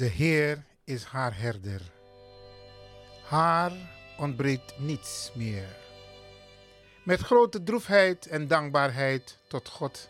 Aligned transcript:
De 0.00 0.06
Heer 0.06 0.64
is 0.84 1.04
haar 1.04 1.36
herder. 1.36 1.80
Haar 3.24 3.72
ontbreekt 4.18 4.74
niets 4.78 5.30
meer. 5.34 5.76
Met 7.02 7.20
grote 7.20 7.62
droefheid 7.62 8.26
en 8.26 8.46
dankbaarheid 8.46 9.38
tot 9.48 9.68
God 9.68 10.08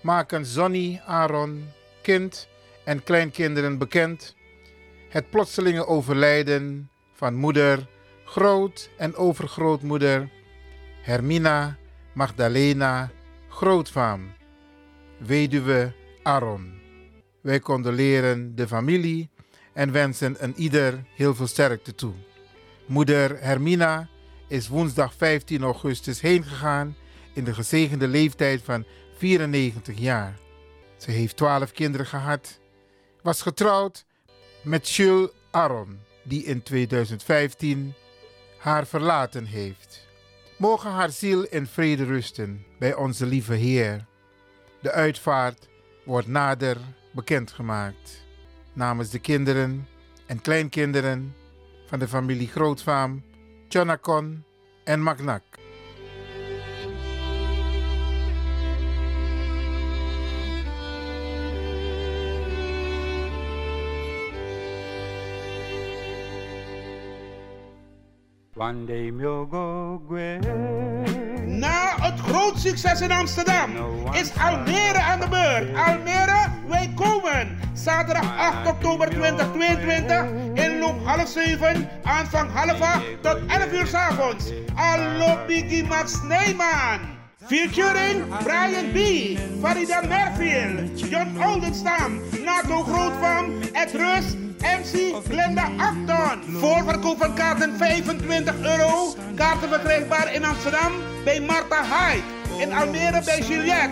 maken 0.00 0.46
Zonny, 0.46 1.02
Aaron, 1.06 1.68
kind 2.02 2.48
en 2.84 3.02
kleinkinderen 3.02 3.78
bekend 3.78 4.34
het 5.08 5.30
plotselinge 5.30 5.86
overlijden 5.86 6.90
van 7.14 7.34
moeder, 7.34 7.88
groot- 8.24 8.90
en 8.96 9.16
overgrootmoeder 9.16 10.28
Hermina 11.02 11.76
Magdalena 12.12 13.10
Grootvaam, 13.48 14.32
weduwe 15.18 15.92
Aaron. 16.22 16.81
Wij 17.42 17.60
condoleren 17.60 18.54
de 18.54 18.66
familie 18.66 19.30
en 19.72 19.92
wensen 19.92 20.36
een 20.38 20.54
ieder 20.56 21.04
heel 21.14 21.34
veel 21.34 21.46
sterkte 21.46 21.94
toe. 21.94 22.12
Moeder 22.86 23.42
Hermina 23.42 24.08
is 24.48 24.68
woensdag 24.68 25.14
15 25.14 25.62
augustus 25.62 26.20
heen 26.20 26.44
gegaan 26.44 26.96
in 27.32 27.44
de 27.44 27.54
gezegende 27.54 28.08
leeftijd 28.08 28.62
van 28.62 28.84
94 29.16 29.98
jaar. 29.98 30.38
Ze 30.96 31.10
heeft 31.10 31.36
12 31.36 31.72
kinderen 31.72 32.06
gehad, 32.06 32.60
was 33.22 33.42
getrouwd 33.42 34.04
met 34.62 34.90
Jules 34.90 35.30
Aron, 35.50 35.98
die 36.22 36.44
in 36.44 36.62
2015 36.62 37.94
haar 38.58 38.86
verlaten 38.86 39.44
heeft. 39.44 40.06
Mogen 40.56 40.90
haar 40.90 41.10
ziel 41.10 41.42
in 41.42 41.66
vrede 41.66 42.04
rusten 42.04 42.64
bij 42.78 42.94
onze 42.94 43.26
lieve 43.26 43.54
Heer. 43.54 44.06
De 44.80 44.90
uitvaart 44.90 45.68
wordt 46.04 46.26
nader 46.26 46.76
bekendgemaakt. 47.12 48.24
Namens 48.72 49.10
de 49.10 49.18
kinderen 49.18 49.88
en 50.26 50.40
kleinkinderen 50.40 51.34
van 51.86 51.98
de 51.98 52.08
familie 52.08 52.48
Grootvaam, 52.48 53.22
Chonacon 53.68 54.44
en 54.84 55.02
Magnak. 55.02 55.51
Na 71.46 71.94
het 72.00 72.20
groot 72.20 72.58
succes 72.58 73.00
in 73.00 73.12
Amsterdam 73.12 73.70
is 74.12 74.30
Almere 74.38 74.98
aan 74.98 75.20
de 75.20 75.28
beurt. 75.28 75.76
Almere, 75.76 76.48
wij 76.68 76.92
komen. 76.94 77.58
Zaterdag 77.72 78.38
8 78.38 78.68
oktober 78.68 79.10
2022 79.10 80.24
inloop 80.54 81.04
half 81.04 81.28
7, 81.28 81.88
aanvang 82.02 82.50
half 82.52 82.80
8 82.80 83.02
tot 83.20 83.38
11 83.46 83.72
uur 83.72 83.86
s 83.86 83.94
avonds. 83.94 84.52
Allo 84.74 85.38
Biggie 85.46 85.84
Max 85.84 86.22
Neyman. 86.22 87.00
Featuring 87.46 88.24
Brian 88.42 88.92
B., 88.92 88.98
Farida 89.60 90.00
Merfield, 90.08 91.10
John 91.10 91.36
Oldenstam, 91.42 92.20
Nato 92.44 92.82
Grootvam, 92.82 93.52
Ed 93.72 93.92
Rus, 93.92 94.36
MC 94.62 95.14
Glenda 95.28 95.68
Acton. 95.76 96.42
Voorverkoop 96.60 97.18
van 97.18 97.34
kaarten 97.34 97.76
25 97.76 98.54
euro. 98.62 99.14
Kaarten 99.34 99.68
verkrijgbaar 99.68 100.34
in 100.34 100.44
Amsterdam 100.44 100.92
bij 101.24 101.40
Marta 101.40 101.82
Hyde. 101.82 102.22
In 102.58 102.72
Almere 102.72 103.22
bij 103.24 103.40
Juliette 103.40 103.90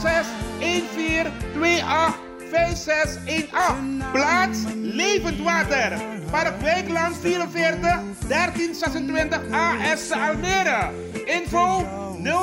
06 0.00 0.26
14 0.58 1.32
28 1.54 2.26
5618. 2.50 4.10
Plaats 4.12 4.58
Levend 4.82 5.40
Water. 5.42 5.92
Park 6.30 6.60
Wijkland 6.60 7.16
44 7.16 8.00
1326 8.28 9.40
AS 9.50 10.10
Almere. 10.10 10.90
Info 11.24 11.86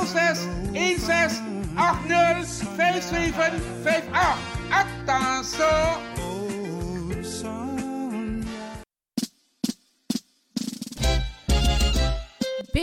06 0.05 0.39
16 0.97 1.73
80 1.75 2.61
5758. 2.75 4.37
Attention. 4.69 6.14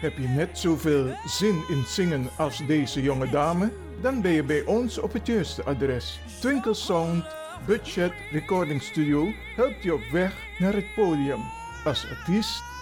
Heb 0.00 0.18
je 0.18 0.28
net 0.28 0.58
zoveel 0.58 1.16
zin 1.26 1.62
in 1.68 1.84
zingen 1.86 2.28
als 2.36 2.66
deze 2.66 3.02
jonge 3.02 3.30
dame? 3.30 3.72
Dan 4.00 4.20
ben 4.20 4.32
je 4.32 4.42
bij 4.42 4.64
ons 4.64 4.98
op 4.98 5.12
het 5.12 5.26
juiste 5.26 5.64
adres. 5.64 6.20
Twinkle 6.40 6.74
Sound 6.74 7.24
Budget 7.66 8.12
Recording 8.30 8.82
Studio 8.82 9.26
helpt 9.56 9.82
je 9.82 9.94
op 9.94 10.02
weg 10.12 10.34
naar 10.58 10.72
het 10.72 10.94
podium. 10.94 11.40
Als 11.84 12.06
artiest 12.10 12.62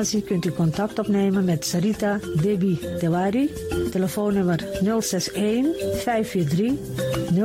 informatie 0.00 0.28
kunt 0.28 0.44
u 0.44 0.52
contact 0.52 0.98
opnemen 0.98 1.44
met 1.44 1.64
Sarita 1.64 2.18
Debi 2.40 2.78
Dewari 2.98 3.50
Telefoonnummer 3.90 4.58
061 4.82 5.74
543 5.94 6.78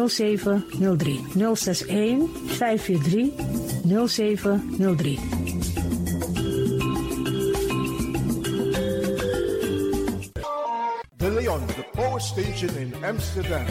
0703. 0.07 1.19
061 1.55 2.29
543 2.47 3.31
0703. 4.07 5.19
De 11.17 11.31
Leon, 11.31 11.59
de 11.67 11.85
power 11.91 12.21
station 12.21 12.77
in 12.77 12.93
Amsterdam 13.03 13.65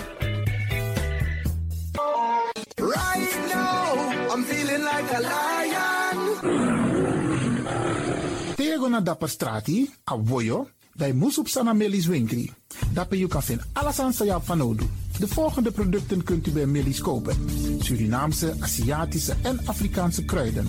na 8.89 9.01
dapper 9.01 9.29
strati, 9.29 9.91
a 10.11 10.19
voyo, 10.25 10.69
bij 10.99 11.13
Moesop 11.13 11.49
Sana 11.49 11.73
Melis 11.73 12.07
Winkri. 12.07 12.53
Dapper 12.93 13.19
you 13.19 13.29
kan 13.31 13.43
vinden 13.43 13.67
alles 13.73 13.99
aan 13.99 14.13
sa 14.13 14.41
van 14.41 14.61
Odu. 14.61 14.87
De 15.19 15.29
volgende 15.29 15.71
producten 15.71 16.25
kunt 16.25 16.47
u 16.47 16.51
bij 16.51 16.67
Millie's 16.67 17.01
kopen: 17.01 17.37
Surinaamse, 17.79 18.55
Aziatische 18.61 19.35
en 19.43 19.61
Afrikaanse 19.65 20.25
kruiden, 20.25 20.69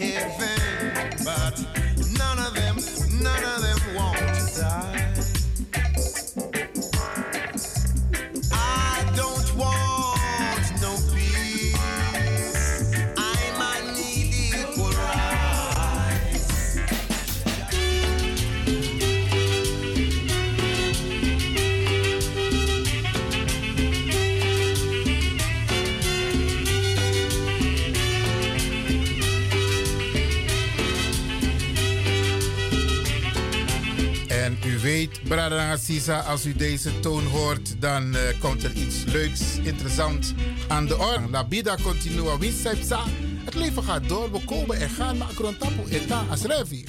Heaven, 0.00 1.12
but 1.24 1.89
weet, 35.00 35.22
Brada 35.22 35.76
als 36.26 36.46
u 36.46 36.54
deze 36.54 37.00
toon 37.00 37.26
hoort, 37.26 37.80
dan 37.80 38.14
eh, 38.14 38.40
komt 38.40 38.64
er 38.64 38.72
iets 38.72 39.04
leuks, 39.04 39.40
interessant 39.62 40.34
aan 40.68 40.86
de 40.86 40.98
orde. 40.98 41.28
La 41.30 41.46
vida 41.48 41.76
continua, 41.82 42.38
winsepsa. 42.38 43.04
Het 43.44 43.54
leven 43.54 43.82
gaat 43.82 44.08
door, 44.08 44.32
we 44.32 44.44
komen 44.44 44.80
en 44.80 44.90
gaan, 44.90 45.16
maar 45.16 45.34
krontapu 45.34 45.90
eta 45.90 46.24
asrevi. 46.30 46.84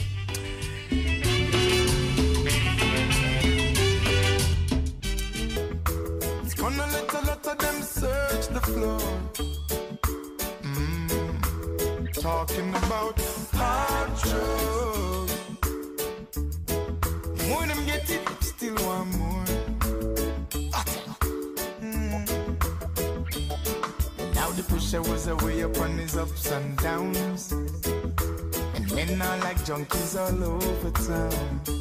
All 30.31 30.43
over 30.43 30.91
town. 30.91 31.80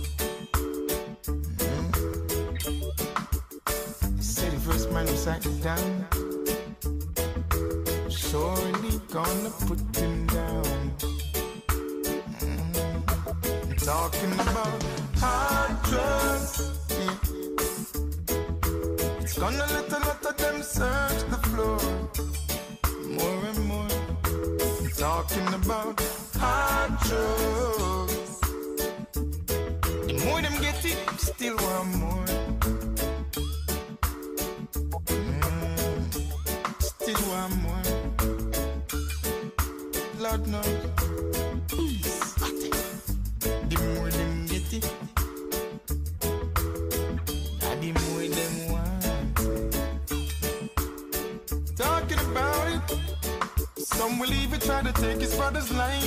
more 30.25 30.43
them 30.43 30.61
get 30.61 30.85
it, 30.85 30.99
still 31.19 31.57
want 31.57 31.97
more. 31.97 32.27
Mm. 35.07 36.05
Still 36.83 37.23
want 37.31 37.55
more. 37.63 37.85
Lord 40.19 40.47
knows. 40.49 40.67
Mm, 41.69 42.03
the 43.69 43.77
more 43.95 44.11
them 44.11 44.47
get 44.47 44.73
it, 44.73 44.87
the 47.81 47.91
more 48.05 48.27
them 48.37 48.55
want. 48.73 49.35
Talking 51.77 52.21
about 52.31 52.67
it, 52.75 52.83
some 53.79 54.19
will 54.19 54.33
even 54.33 54.61
try 54.61 54.83
to 54.83 54.93
take 54.93 55.21
his 55.21 55.35
brother's 55.35 55.71
life. 55.73 56.01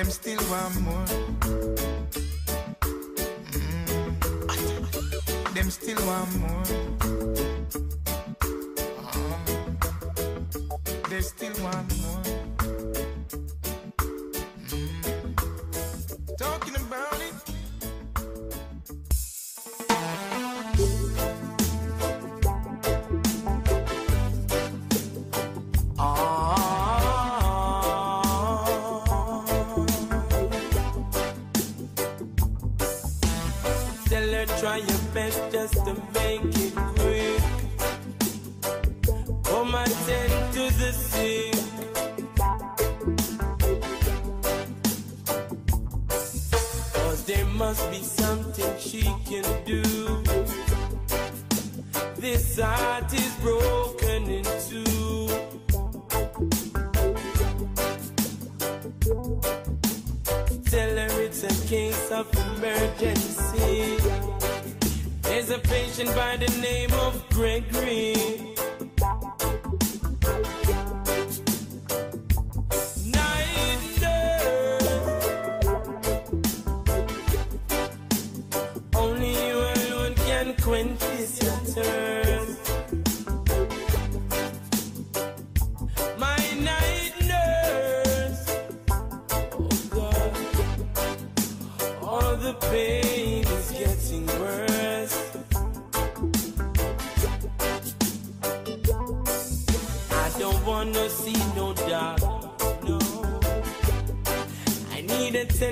them 0.00 0.10
still 0.10 0.40
want 0.50 0.80
more. 0.80 1.04
Mm. 3.52 4.14
Them 5.54 5.70
still 5.70 6.00
want 6.06 6.34
more. 6.40 6.64
Uh. 9.04 9.36
They 11.10 11.20
still 11.20 11.52
want 11.62 11.98
more. 12.00 12.09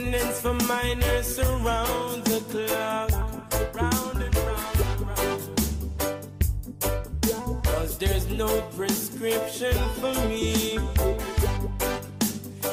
Independence 0.08 0.40
for 0.40 0.54
miners 0.54 1.38
around 1.38 2.24
the 2.24 2.40
clock. 2.48 3.10
Round 3.74 4.22
and 4.22 4.36
round 4.36 4.80
and 4.80 5.00
round. 5.06 5.42
Cause 7.64 7.98
there's 7.98 8.26
no 8.30 8.62
prescription 8.74 9.76
for 10.00 10.14
me. 10.26 10.78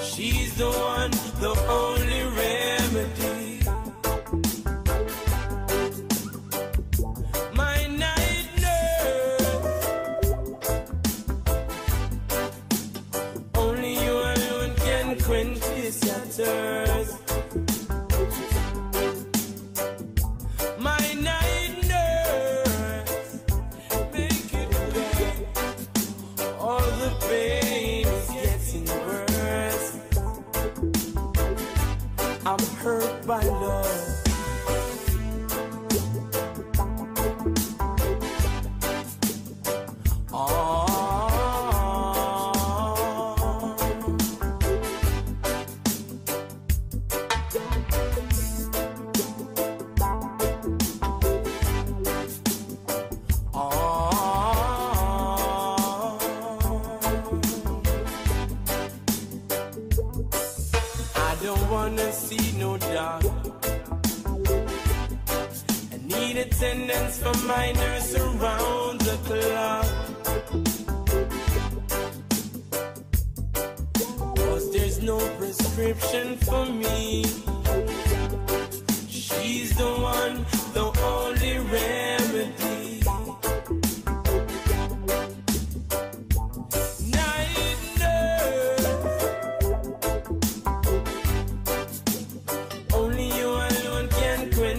She's 0.02 0.56
the 0.56 0.70
one, 0.70 1.12
the 1.42 1.54
only 1.68 2.24
remedy. 2.24 3.35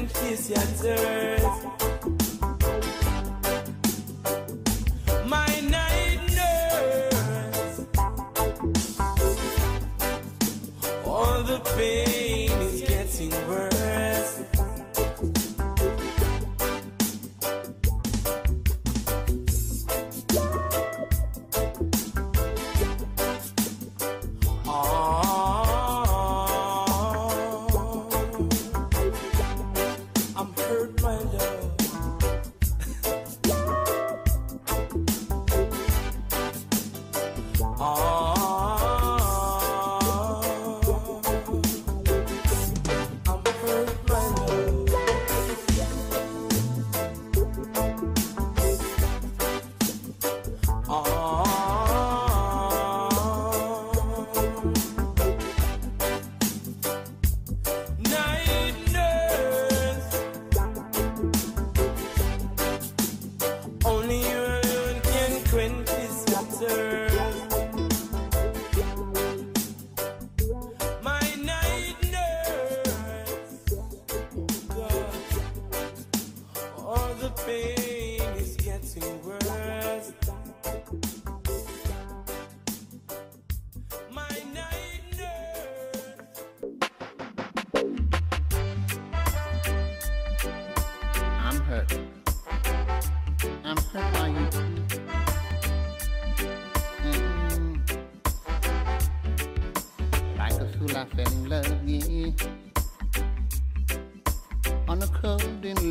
kiss 0.08 0.50
your 0.50 0.96
turn. 0.96 1.75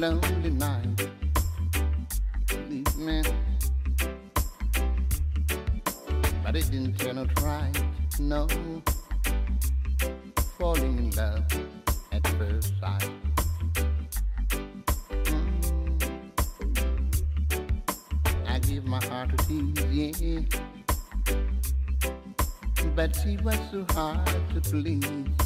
Lonely 0.10 0.52
night. 0.52 1.10
Me. 2.98 3.24
But 6.44 6.56
it 6.56 6.70
didn't 6.70 7.00
turn 7.00 7.18
out 7.18 7.42
right, 7.42 7.74
no. 8.20 8.48
Falling 10.60 10.98
in 10.98 11.10
love 11.12 11.44
at 12.12 12.28
first 12.38 12.74
sight. 12.80 13.10
Mm. 15.10 16.22
I 18.48 18.60
give 18.60 18.86
my 18.86 19.04
heart 19.06 19.36
to 19.38 19.54
yeah. 19.92 20.42
But 22.96 23.16
she 23.16 23.38
was 23.38 23.58
so 23.72 23.86
hard 23.90 24.28
to 24.54 24.62
please. 24.62 25.45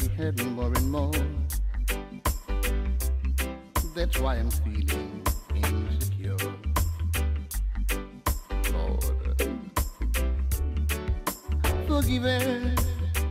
She 0.00 0.08
me 0.38 0.44
more 0.44 0.72
and 0.72 0.90
more. 0.90 1.12
That's 3.94 4.18
why 4.18 4.36
I'm 4.36 4.50
feeling 4.50 5.22
insecure. 5.54 6.36
Lord, 8.72 9.04
forgive 11.86 12.22
her, 12.22 12.74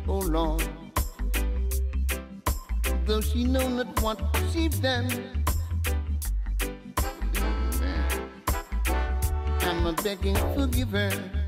oh 0.08 0.20
Lord 0.20 0.70
though 3.10 3.22
she 3.22 3.44
know 3.44 3.68
not 3.68 4.02
what 4.04 4.20
she's 4.54 4.78
done. 4.78 5.10
I'm 9.62 9.96
begging 9.96 10.36
forgive 10.54 10.92
her. 10.92 11.38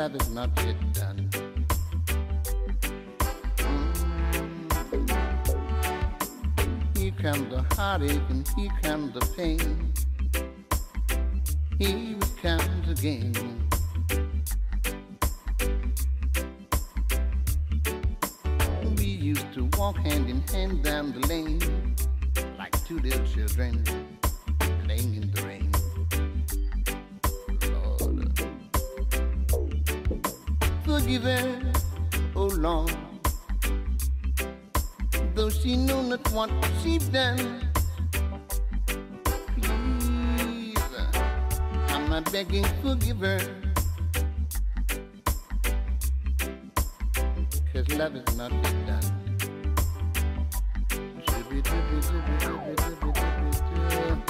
Love 0.00 0.16
is 0.16 0.30
not 0.30 0.48
yet 0.64 0.76
done. 0.94 1.28
Mm. 3.58 5.06
Here 6.96 7.12
comes 7.20 7.50
the 7.50 7.62
heartache 7.74 8.28
and 8.30 8.48
here 8.56 8.70
comes 8.82 9.12
the 9.12 9.20
pain. 9.36 9.92
Here 11.78 12.16
it 12.16 12.36
comes 12.40 12.88
again. 12.98 13.34
We 18.96 19.04
used 19.04 19.52
to 19.52 19.68
walk 19.76 19.96
hand 19.96 20.30
in 20.30 20.40
hand 20.48 20.82
down 20.82 20.99
dippy 51.62 51.76
dippy 52.00 52.36
dippy 52.40 52.74
dippy 52.76 53.12
dippy 53.12 53.90
dippy 53.90 54.29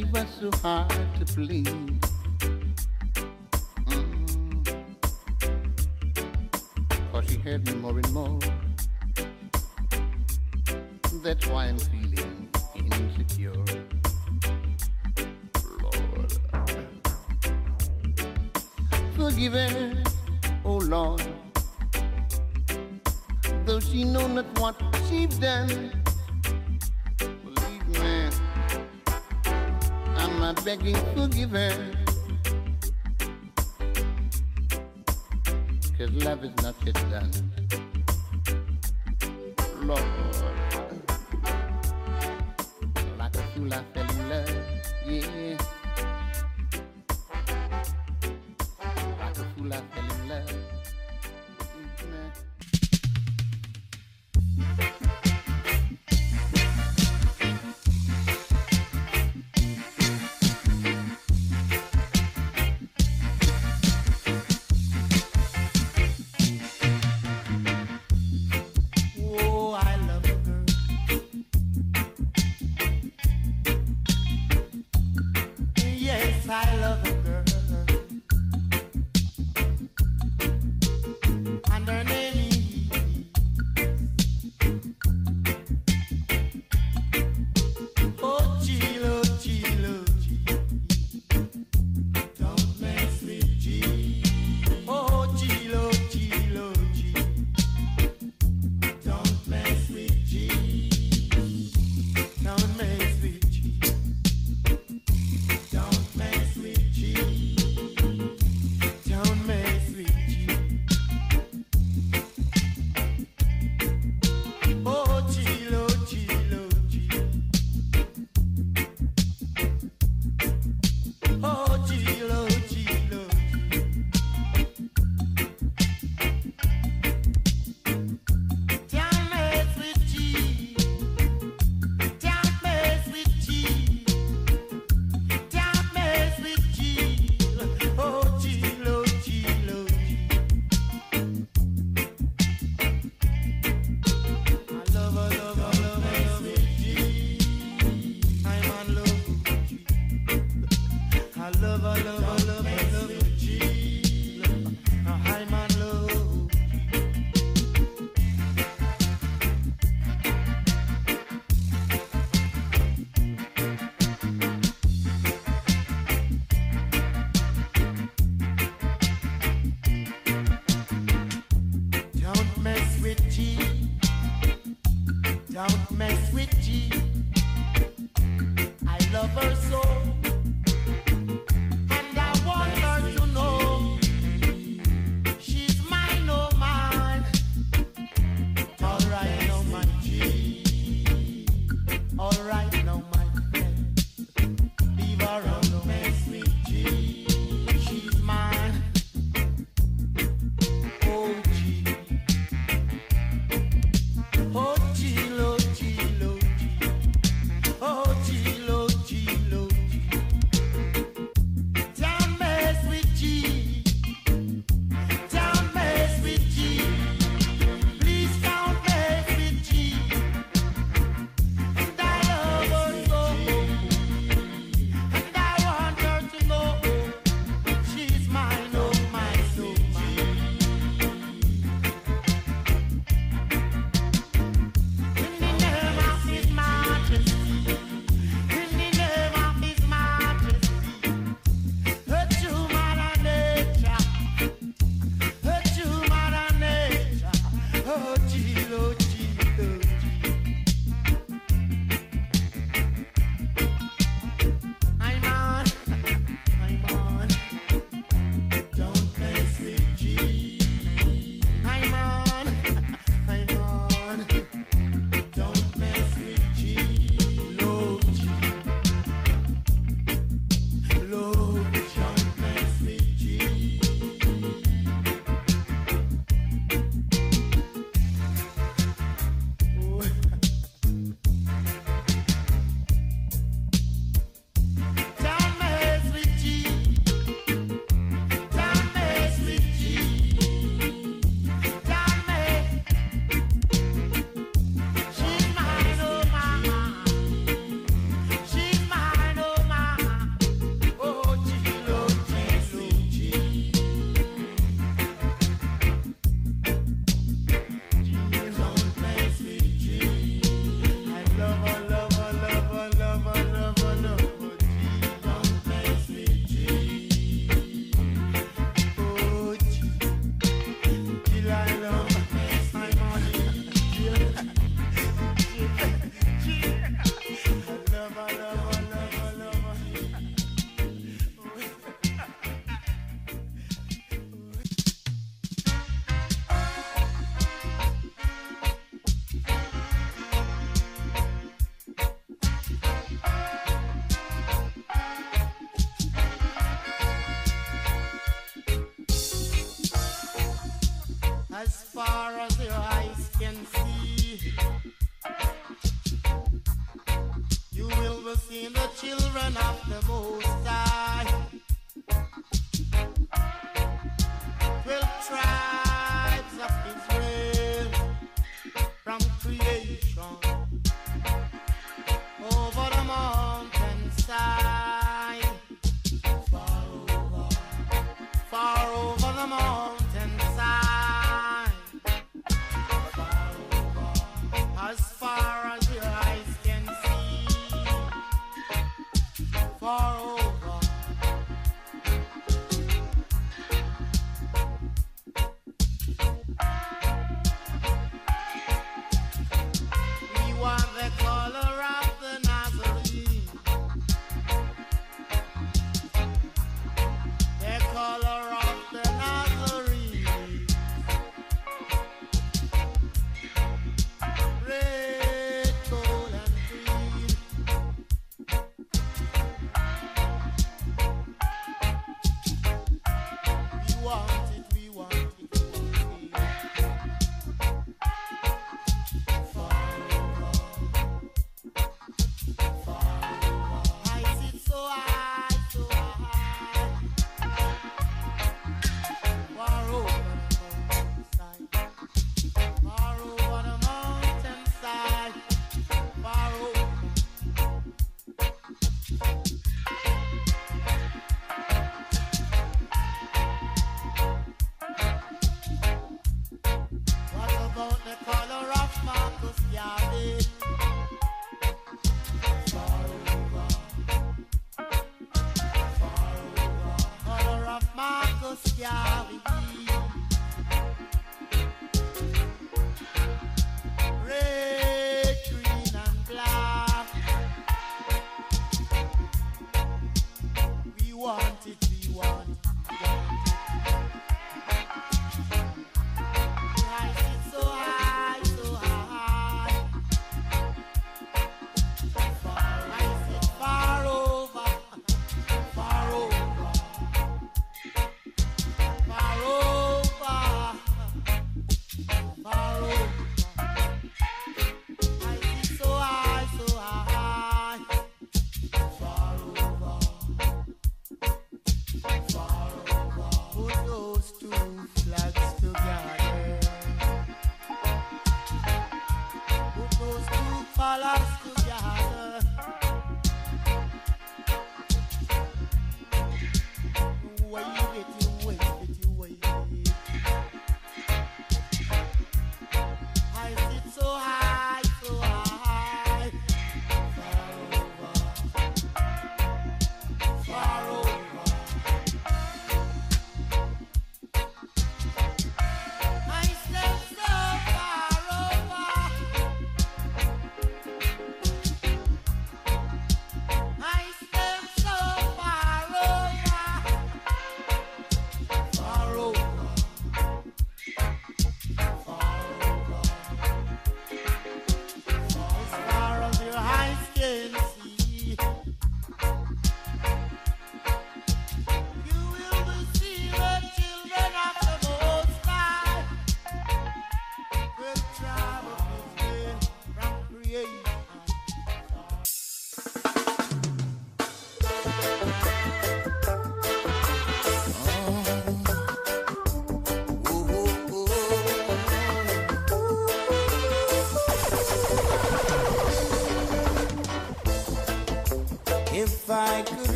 give 0.00 0.14
us 0.16 0.28
so 0.40 0.50
hard 0.62 0.88
to 1.18 1.24
please. 1.26 2.19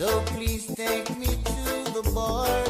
So 0.00 0.22
please 0.28 0.64
take 0.64 1.14
me 1.18 1.26
to 1.26 1.92
the 1.92 2.10
border. 2.14 2.69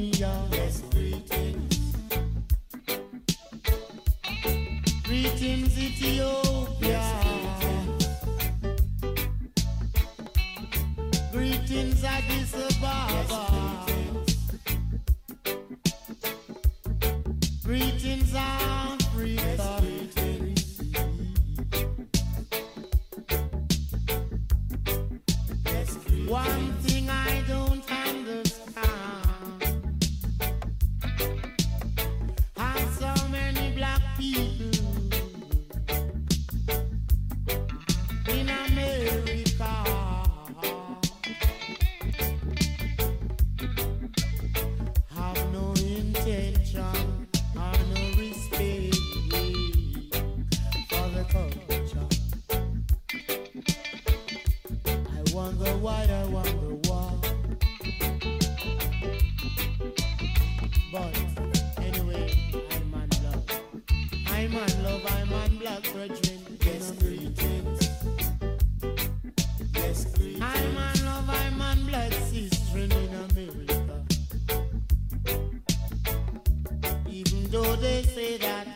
say 78.21 78.37
that 78.37 78.67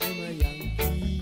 I'm 0.00 0.18
a 0.20 0.30
Yankee. 0.30 1.20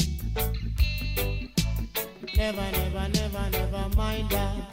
Never, 2.36 2.66
never, 2.72 3.08
never, 3.08 3.50
never 3.50 3.96
mind 3.96 4.28
that. 4.30 4.69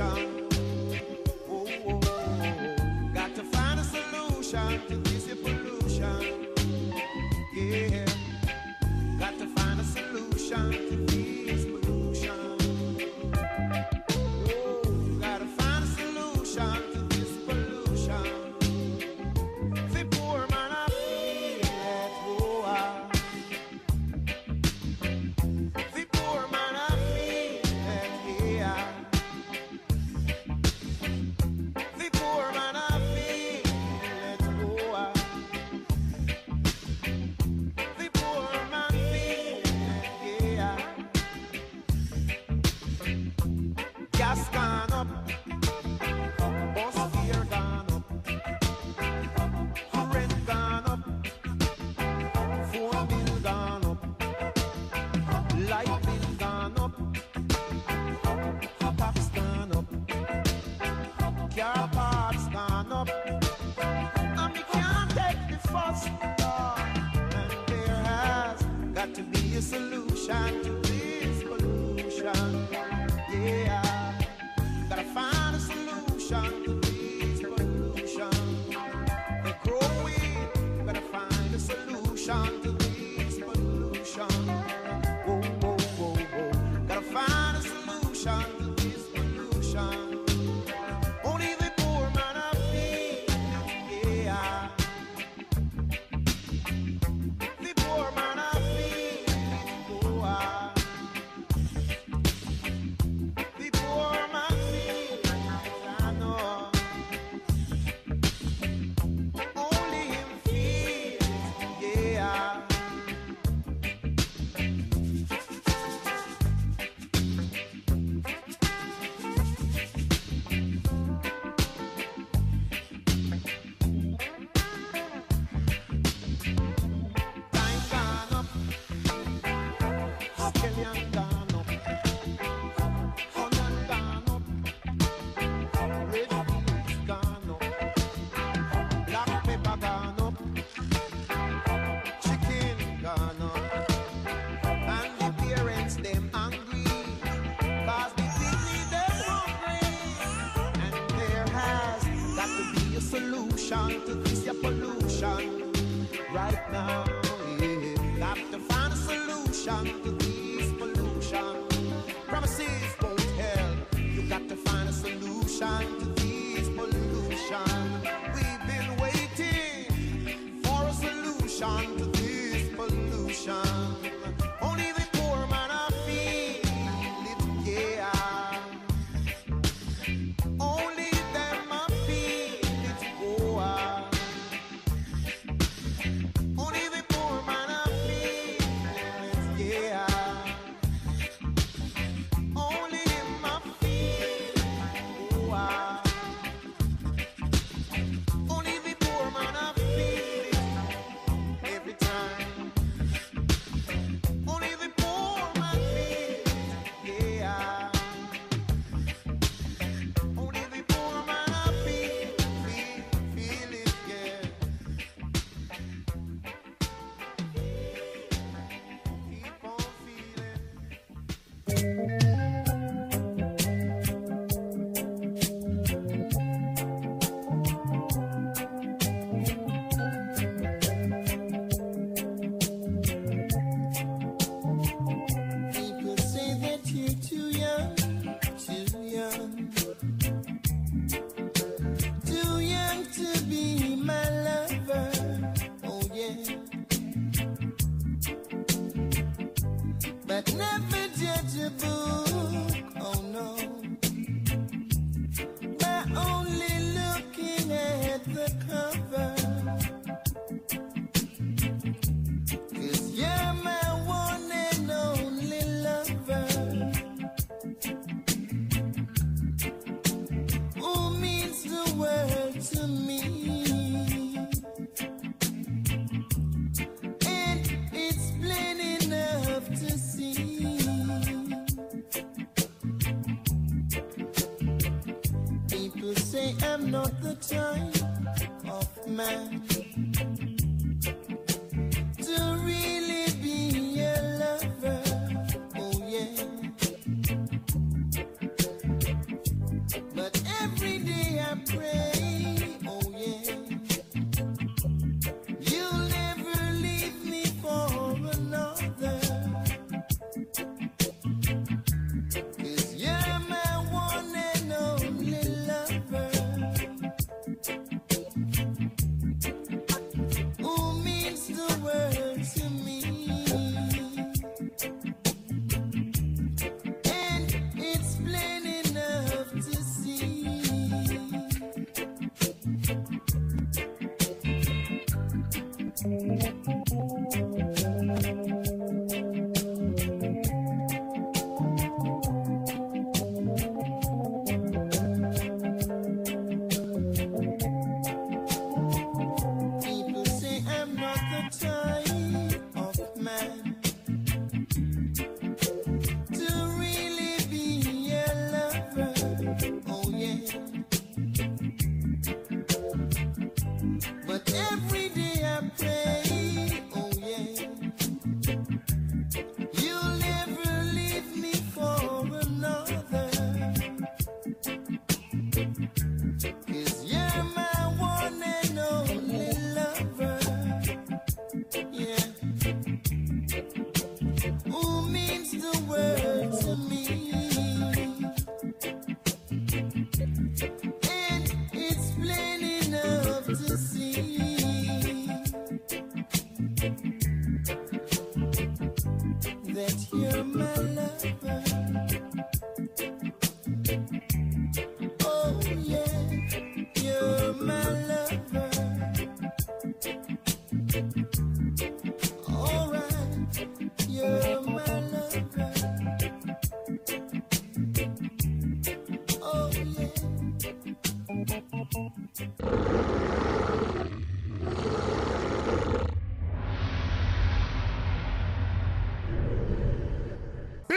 ocean. 0.00 0.33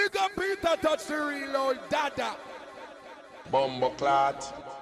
Big 0.08 0.22
up 0.22 0.32
Peter 0.38 0.82
touch 0.82 1.06
the 1.08 1.76
dada. 1.90 2.38
Bumbo 3.52 3.90
clot. 3.90 4.77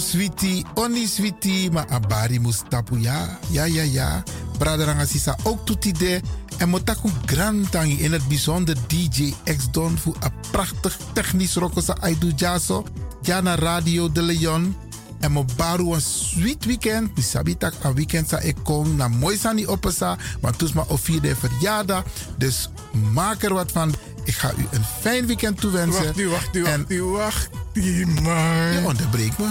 Sweetie, 0.00 0.64
oni 0.74 1.06
switi, 1.06 1.70
ma 1.70 1.84
abari 1.88 2.38
mustapu 2.38 2.98
ja, 2.98 3.38
ja, 3.50 3.64
ja, 3.64 3.82
ja. 3.82 4.22
Brother 4.58 4.88
Angasisa 4.88 5.36
ook 5.42 5.66
toetide. 5.66 6.20
En 6.58 6.68
motaku 6.68 7.10
grantangi 7.26 8.02
in 8.02 8.12
het 8.12 8.28
bijzonder 8.28 8.76
DJ 8.86 9.34
X 9.44 9.70
Don 9.70 9.98
voor 9.98 10.16
een 10.20 10.32
prachtig 10.50 10.98
technisch 11.12 11.54
rokosa 11.54 11.96
Aidu 12.00 12.32
Jaso. 12.36 12.84
Jana 13.22 13.54
Radio 13.54 14.12
de 14.12 14.22
Leon. 14.22 14.76
En 15.20 15.32
mo 15.32 15.44
baru 15.56 15.94
een 15.94 16.00
sweet 16.00 16.64
weekend. 16.64 17.16
Mi 17.16 17.22
sabitak 17.22 17.74
een 17.82 17.94
weekend 17.94 18.28
sa 18.28 18.38
ik 18.38 18.56
kom. 18.62 18.96
Na 18.96 19.08
mooi 19.08 19.36
sa 19.36 19.52
ni 19.52 19.66
opesa. 19.66 20.16
Want 20.40 20.58
toes 20.58 20.72
ma 20.72 20.84
of 20.88 21.00
vierde 21.00 21.36
verjaardag. 21.36 22.04
Dus 22.36 22.70
maak 23.12 23.42
er 23.42 23.54
wat 23.54 23.72
van. 23.72 23.94
Ik 24.24 24.34
ga 24.34 24.52
u 24.56 24.66
een 24.70 24.84
fijn 25.00 25.26
weekend 25.26 25.60
toewensen. 25.60 26.04
Wacht 26.04 26.16
nu, 26.16 26.28
wacht 26.28 26.52
nu, 26.52 26.62
wacht 26.62 26.88
nu, 26.88 27.02
wacht. 27.02 27.48
Die 27.72 28.06
man. 28.06 28.72
Je 28.72 28.82
onderbreekt 28.84 29.38
me. 29.38 29.48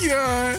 Ja. 0.00 0.56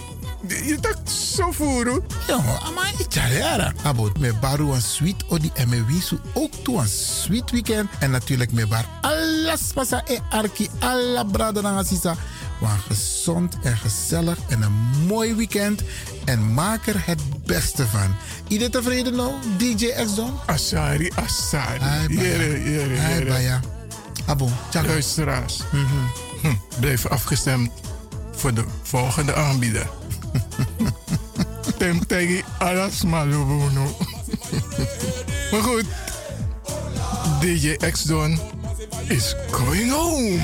Je 0.47 0.77
dacht 0.81 1.11
zo 1.11 1.51
voeren. 1.51 2.03
Ja, 2.27 2.37
maar 2.75 2.93
ik 2.97 3.13
ja. 3.13 3.73
Abot, 3.83 4.19
met 4.19 4.39
baru 4.39 4.71
een 4.71 4.81
sweet 4.81 5.23
odi 5.27 5.51
en 5.53 5.69
met 5.69 5.85
wisu 5.85 6.17
ook 6.33 6.53
toe 6.63 6.79
een 6.79 6.87
sweet 6.87 7.51
weekend. 7.51 7.89
En 7.99 8.11
natuurlijk 8.11 8.51
met 8.51 8.69
bar 8.69 8.85
alles 9.01 9.61
pasa 9.73 10.05
en 10.05 10.21
arki, 10.29 10.69
alla 10.79 11.23
braden 11.23 11.65
en 11.65 11.75
assisa. 11.75 12.15
Maar 12.59 12.77
gezond 12.87 13.57
en 13.63 13.77
gezellig 13.77 14.37
en 14.47 14.61
een 14.61 15.05
mooi 15.07 15.35
weekend. 15.35 15.81
En 16.25 16.53
maak 16.53 16.87
er 16.87 17.05
het 17.05 17.45
beste 17.45 17.87
van. 17.87 18.15
Iedereen 18.47 18.71
tevreden 18.71 19.15
nou, 19.15 19.33
DJ 19.57 19.85
Exxon? 19.85 20.31
Asari, 20.45 21.11
Asari. 21.15 22.13
Jere, 22.15 22.63
jere, 22.71 22.95
jere. 22.95 23.59
Abon, 24.25 24.51
ah, 24.73 24.83
Luisteraars, 24.85 25.59
mm 25.71 25.85
-hmm. 25.85 26.11
hm, 26.41 26.79
blijf 26.79 27.05
afgestemd 27.05 27.71
voor 28.39 28.53
de 28.53 28.63
volgende 28.83 29.35
aanbieder. 29.35 29.89
Temtegi 31.77 32.43
alas 32.57 33.03
malubuno. 33.03 33.95
maar 35.51 35.61
goed, 35.61 35.85
DJ 37.41 37.75
X-Don 37.91 38.39
is 39.07 39.35
going 39.51 39.91
home. 39.91 40.39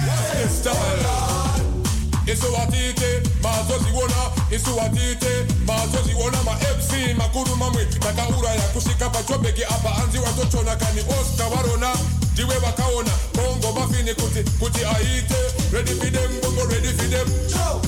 isuwatite 2.26 3.22
mazoziona 3.42 4.32
isuwatite 4.52 5.46
mazoziona 5.66 6.44
mafc 6.44 7.18
makuru 7.18 7.56
mamwe 7.56 7.86
takauraya 7.86 8.62
kusvika 8.62 9.10
pachobheki 9.10 9.64
apa 9.64 9.96
anzi 10.04 10.18
watochona 10.18 10.76
kani 10.76 11.02
oscar 11.02 11.50
varona 11.50 11.96
ndiwe 12.34 12.56
vakaona 12.58 13.12
bongo 13.36 13.80
mafini 13.80 14.14
kuti 14.14 14.44
kuti 14.60 14.86
aite 14.86 15.36
Ready 15.72 15.94
for 15.94 16.10
them, 16.10 16.32
bongo. 16.42 16.68
ready 16.68 16.92
for 16.94 17.08
them. 17.08 17.28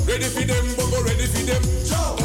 Ready 0.07 0.25
for 0.25 0.45
them, 0.45 0.65
bongo. 0.75 1.03
ready 1.03 1.27
for 1.27 1.45
them. 1.45 1.63
Talk 1.87 2.19